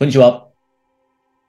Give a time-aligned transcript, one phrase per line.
[0.00, 0.46] こんにちは。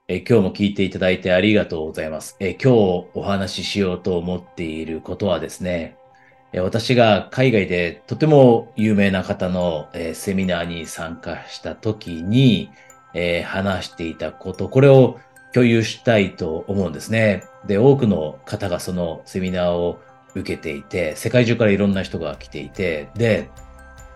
[0.07, 2.55] え今日も聞いていただいてありがとうございますえ。
[2.55, 5.97] 今日お話ししようと思っていることはですね、
[6.51, 12.71] え私が海外でとても有名な方の、えセミナーに参加した時に、
[13.13, 15.19] え話していたこと、これを
[15.53, 17.43] 共有したいと思うんですね。
[17.67, 19.99] で、多くの方がそのセミナーを
[20.33, 23.47] 受けていて、世界中からいろんな人が来ていて、で、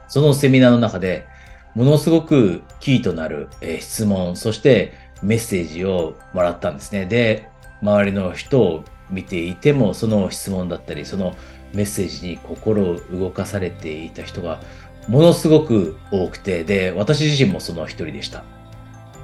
[0.07, 1.27] そのセミナーの中で、
[1.76, 7.06] ものすごくキーとなる、え質問、そしてメッセージをもらったんですね。
[7.06, 7.50] で、
[7.82, 11.36] 周りの人を見ていても、その質問だったり、その
[11.74, 14.60] メッセージに心を動かされていた人が
[15.07, 18.44] ものすごく多くて、で、私自身もその一人でした。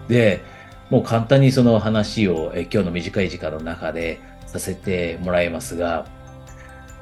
[0.07, 0.41] で、
[0.89, 6.07] もう簡単にその話をえ今日の短い時間の中でさせてもらいますが、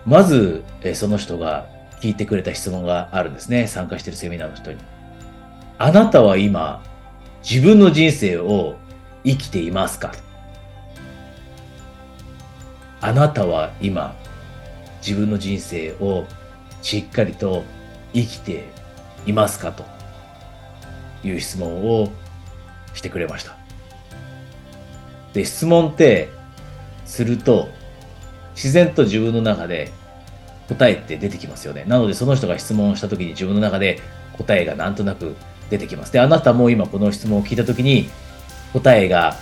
[0.05, 1.67] まずえその人が
[2.01, 3.67] 聞いてくれた質問があるんですね。
[3.67, 4.77] 参加しているセミナーの人に。
[5.79, 6.83] あなたは今、
[7.47, 8.77] 自分の人生を
[9.23, 10.11] 生きていますか？
[12.99, 14.15] あなたは今、
[15.05, 16.25] 自分の人生を
[16.81, 17.63] しっかりと
[18.11, 18.69] 生きて
[19.27, 19.71] いますか？
[19.71, 19.85] と
[21.23, 22.11] いう質問を
[22.95, 23.55] してくれました。
[25.33, 26.29] で、質問って
[27.05, 27.69] すると
[28.55, 29.91] 自然と自分の中で
[30.69, 31.85] 答えって出てきますよね。
[31.85, 33.99] なのでその人が質問した時に自分の中で
[34.39, 35.35] 答えがなんとなく
[35.69, 36.13] 出てきます。
[36.13, 38.09] で、あなたも今この質問を聞いたときに、
[38.73, 39.35] 答えが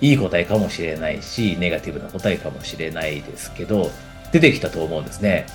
[0.00, 3.90] いい答えかもしれないし、ネガティブな答えかもしれないですけど、
[4.32, 5.46] 出てきたと思うんですね。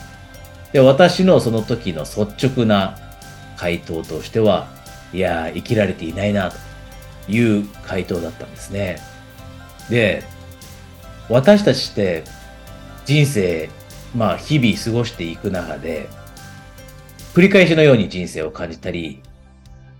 [0.73, 2.97] で、私のその時の率直な
[3.57, 4.67] 回答としては、
[5.13, 6.57] いやー、生きられていないな、と
[7.31, 8.99] いう回答だったんですね。
[9.89, 10.23] で、
[11.29, 12.23] 私たちって
[13.05, 13.69] 人生、
[14.15, 16.09] まあ日々過ごしていく中で、
[17.33, 19.21] 繰り返しのように人生を感じたり、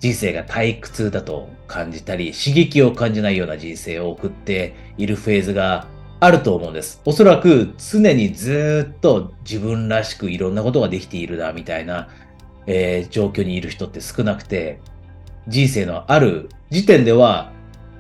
[0.02, 5.88] 人生が退屈だと感じたり、刺激を感じないような人生を送っているフェーズが
[6.20, 7.00] あると思うんです。
[7.06, 12.10] おそらく常にずっと自分らしくいろんなことができているな、みたいな、
[12.66, 14.80] えー、状況にいる人って少なくて、
[15.48, 17.52] 人生のある時点では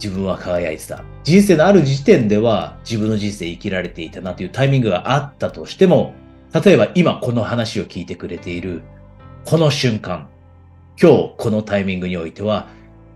[0.01, 1.03] 自分は輝いてた。
[1.23, 6.15] 人生のある時点では自分の人生生きられていたなというタイミングがあったとしても、
[6.51, 8.81] 例えば今この話を聞いてくれている
[9.45, 10.27] この瞬間、
[11.01, 12.67] 今日このタイミングにおいては、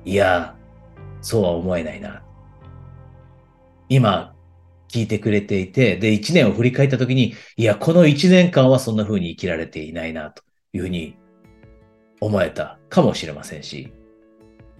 [0.06, 0.56] いや、
[1.22, 2.24] そうは思えないな。
[3.90, 4.34] 今、
[4.88, 10.42] 聞いてくれていて、で、一年を振り返ったときに、いや、この一年間はそんな風に生きられていないな、と
[10.74, 11.16] いうふうに
[12.22, 13.94] 思えたかもしれませんし、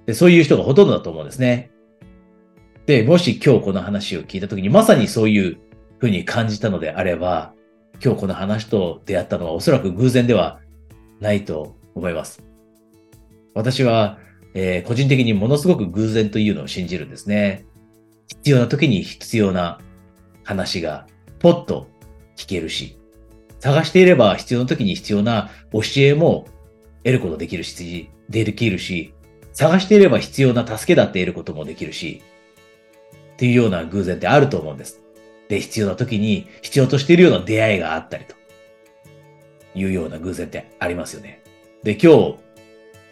[0.08, 1.70] で、そういう人がほとんどだと思うんですね。
[2.88, 5.60] で、もし今日この話を聞いたときに、まさにそういう
[6.00, 7.54] ふうに感じたのであれば、
[8.04, 10.60] 今日この話と出会ったのはおそらく偶然では
[11.20, 12.55] ないと思います。
[13.56, 14.20] 私は、
[14.54, 17.66] えー、個人的にものすごく偶然というのを信じるんですね。
[18.28, 19.80] 必要な時に必要な
[20.44, 21.08] 話が
[21.40, 21.88] ポッと
[22.36, 23.00] 聞けるし、
[23.60, 26.46] 探していれば必要な時に必要な教えも
[27.04, 29.14] 得ることできるし、できるし、
[29.54, 32.22] 探していれば必要な助けだって得ることもできるし、
[33.34, 35.02] っていうような偶然ってあると思うんです。
[35.48, 38.36] で、必要な時に必要としているような出会いがあったりと
[39.76, 41.42] いうような偶然ってありますよね。
[41.84, 42.36] で、今日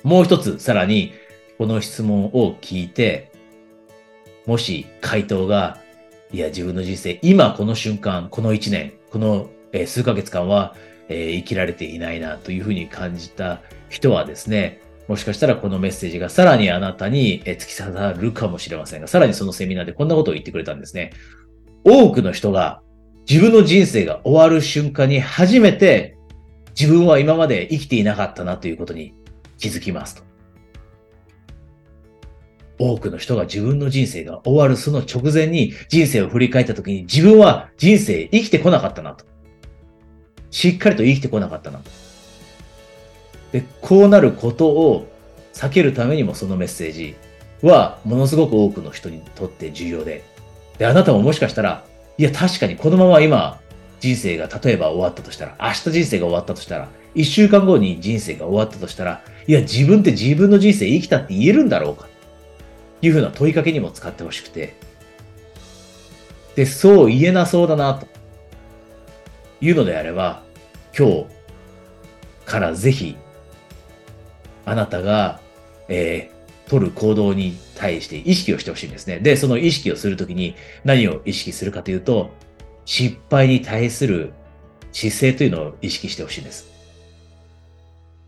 [0.03, 1.13] もう一つ、さらに、
[1.57, 3.31] この質問を聞いて、
[4.45, 5.77] もし回答が、
[6.31, 9.49] いや、自分の人生、今この瞬間、この一年、この、
[9.85, 10.75] 数ヶ月間は、
[11.09, 21.11] え、生きられていないなというふうに感じた人はですね、もしかしたらこのメッセージがさらにあなたに突き刺さるかもしれませんが、さらにそのセミナーでこんなことを言ってくれたんですね。
[21.83, 22.81] 多くの人が
[23.29, 26.17] 自分の人生が終わる瞬間に初めて
[26.79, 29.13] 自分は今まで生きていなかったなということに
[29.63, 30.23] 気づきますと。
[32.79, 39.23] 多くの人が自分の人生が終わるその直前に人生を振り返った時に自分は人生生きてこなかったなと。
[40.51, 41.89] しっかりと生きてこなかったなと。
[43.53, 45.07] で、こうなることを
[45.53, 47.15] 避けるためにもそのメッセージ
[47.61, 50.25] はものすごく多くの人にとって重要で。
[50.77, 51.85] で、あなたももしかしたら、
[52.17, 53.61] いや確かにこのまま今
[54.01, 62.07] 人生が例えば終わったとしたら、明日人生が終わったとしたら、一週間後に人生が終わったとしたら、いや、自分って自分の人生生きたって言えるんだろうか
[63.01, 64.75] いうふうな問いかけにも使ってほしくて。
[66.55, 68.07] で、そう言えなそうだな、と
[69.61, 70.43] いうのであれば、
[70.97, 71.25] 今日
[72.45, 73.17] からぜひ、
[74.65, 75.39] あなたが、
[75.89, 79.19] えー、取る行動に対して意識をしてほしいんですね。
[79.19, 80.55] で、その意識をするときに
[80.85, 82.31] 何を意識するかというと、
[82.85, 84.33] 失敗に対する
[84.91, 86.72] 姿勢というのを意識してほしいんです。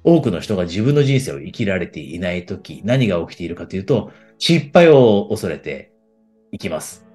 [0.05, 5.91] 多くの人が自分の人生を生きられていないとき、何が起きているかというと、失敗を恐れて
[6.51, 7.05] いきます。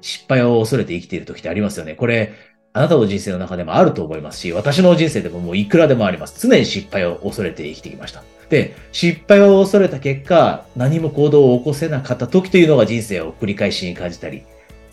[0.00, 1.94] 失敗を恐れて生きている時ってありますよね。
[1.94, 2.32] これ、
[2.72, 6.46] あなたの人生の中でもあると思いますし、私の人生でももういくらでもあります。
[6.46, 8.24] 常に失敗を恐れて生きてきました。
[8.50, 14.42] で、失敗を恐れた結果、何も行動を起こせなかった時というのが人生を繰り返しに感じたり、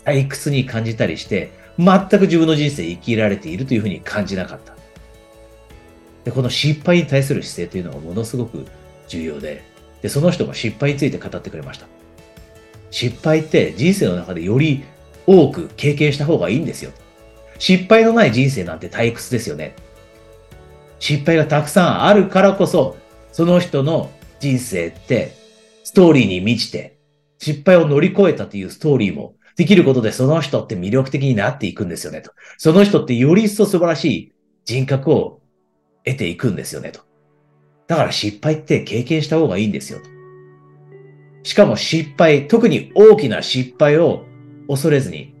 [0.04, 4.74] 退屈に感じたりして、全く自分の人生生きられているというふうに感じなかった。
[6.24, 8.66] で、この失敗に対する姿勢というのがものすごく
[9.08, 9.62] 重要で、
[10.02, 11.86] で、その人が失敗について語ってくれました。
[12.90, 14.84] 失敗って人生の中でより
[15.26, 16.90] 多く経験した方がいいんですよ。
[17.58, 19.74] 失敗のない人生なんて退屈ですよね。
[20.98, 22.96] 失敗がたくさんあるからこそ、
[23.32, 24.10] その人の
[24.40, 25.34] 人生って
[25.84, 26.98] ストーリーに満ちて、
[27.38, 32.30] 失敗を乗り越えたというストーリーもできることでその人って魅力的になっていくんですよねと。
[32.56, 34.32] その人ってより一層素晴らしい
[34.64, 35.41] 人格を
[36.04, 37.00] 得ていくんですよねと。
[37.86, 40.04] だから失敗って経験した方がいいんですよと。
[41.44, 44.24] しかも失敗、特に大きな失敗を
[44.68, 45.34] 恐れずに、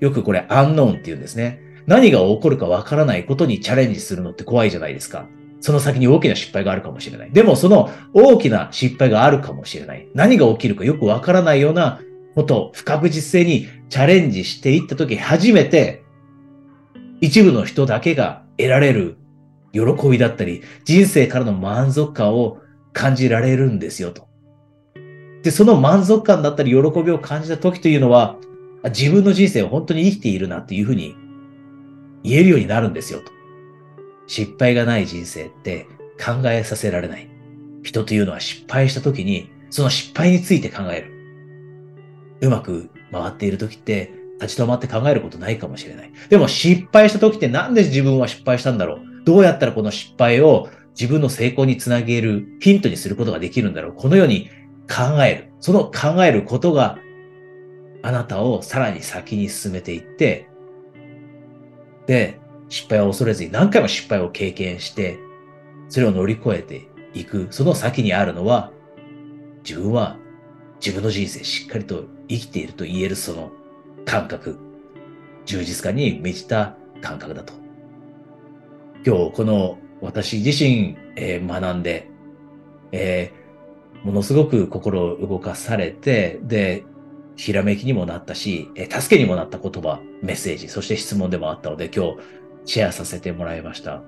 [0.00, 1.60] よくこれアンノーンって言うんですね。
[1.86, 5.26] 何が起こるかわからないことにチャレンジするのって怖いじゃないですか。
[5.60, 7.32] その先に大きな失敗があるかもしれない。
[7.32, 10.08] でもその大きな失敗があるかもしれない。
[10.14, 12.00] 何が起きるかよくわからないような
[12.34, 16.04] こと、不確実性にチャレンジしていったとき初めて
[17.20, 19.16] 一部の人だけが得られる
[19.72, 22.58] 喜びだったり、人生からの満足感を
[22.92, 24.26] 感じられるんですよと。
[25.42, 28.36] で、その満足感だったり喜びを感じた時というのは、
[28.84, 31.16] 自分の人生を本当に生きているなっていうふうに
[32.22, 33.32] 言えるようになるんですよと。
[34.26, 35.86] 失敗がない人生って
[36.18, 37.28] 考えさせられない。
[37.82, 41.12] 人というのは失敗した時に、その失敗について考える。
[42.40, 46.12] うまく回っている時って立ち止まって考えることないかもしれない。
[46.28, 49.00] でも失敗した時ってなんで自分は失敗したんだろう？
[49.24, 50.68] どうやったらこの失敗を
[50.98, 53.92] 自分の成功につなげるヒントにすることができるんだろう？
[53.94, 54.50] このように
[54.88, 55.52] 考える。
[55.60, 56.98] その考えることが
[58.02, 60.48] あなたをさらに先に進めていって、
[62.06, 62.38] で、
[62.68, 65.18] 失敗を恐れずに何回も失敗を経験して、
[65.88, 67.48] それを乗り越えていく。
[67.50, 68.70] その先にあるのは、
[69.64, 70.16] 自分は
[70.78, 73.50] 自分の人生しっかりと生きていると言えるその
[74.06, 74.56] 感覚、
[75.44, 77.52] 充実感に満ちた感覚だと。
[79.04, 82.08] 今日この私自身、えー、学んで、
[82.92, 86.84] えー、ものすごく心を動かされて、で、
[87.36, 92.16] ひらめきにもなったし、えー、助けにもなった言葉、メッセージ、そして質問でもあったので、今日
[92.64, 94.02] シェアさせてもらいました。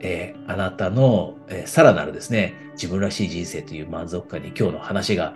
[0.00, 5.34] えー、あなたの、えー、さらなるですね、自分らしい人生という満足感に今日の話が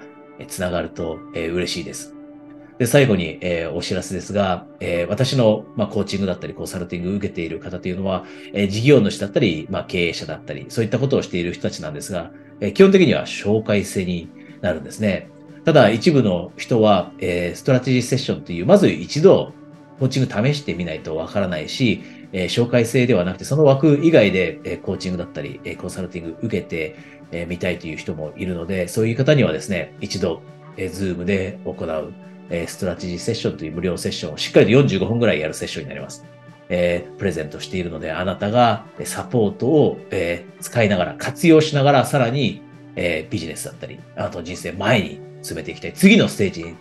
[0.49, 2.18] つながると、えー、嬉しいです。
[2.79, 12.31] で、最後に、えー、お知らせですが、えー、私の、まあ、コーチングだったり、コンサルティングを受けている方というのは、えー、事業主だったり、まあ、経営者だったり、そういったことをしている人たちなんですが、
[12.61, 14.29] えー、基本的には紹介制に
[14.61, 15.29] なるんですね。
[15.65, 19.53] ただ、一部の人は、えー、ストラテジーセッションという、まず一度、
[19.99, 22.03] コーチング試してみないとわからないし、
[22.33, 26.97] えー、紹介制ではなくて、その枠以外で、えー、コーチングだったり、えー、コンサルティング受けて
[27.33, 30.43] み、えー、たいという人もいるので、そういう方にはですね、一度、
[30.77, 32.13] えー、ズームで行う、
[32.51, 36.25] えストラテジーセッションという無料セッションをしっかりと45分ぐらいやるセッションになります。
[36.71, 42.63] えー、プレゼントしているので、あなたがサポートを、えー、使いながら、活用しながら、さらに、
[42.97, 45.93] えー、ビジネスだったり、あなたの人生前に進めていきたい。
[45.95, 46.77] 次のステージに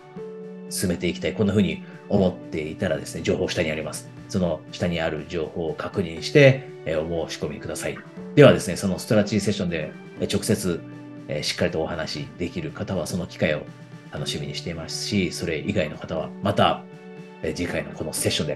[0.68, 1.34] 進めていきたい。
[1.34, 4.08] こんな風に思っていたらですね、情報下にあります。
[4.28, 7.98] その下にある情報を確認して、えお申し込みください。
[8.34, 9.92] ではですね、そのストラテジーセッションで
[10.30, 10.80] 直接、
[11.28, 13.62] えしっかりとお話できる方はその機会を
[14.12, 16.82] 楽しみにしていますし、それ以外の方はまた、
[17.54, 18.48] 次回のこのセッション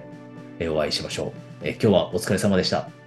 [0.59, 1.33] でお会いしましょう。
[1.63, 3.02] え今日はお疲れ様でした。